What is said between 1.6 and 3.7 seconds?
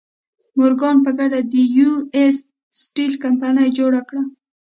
یو ایس سټیل کمپنۍ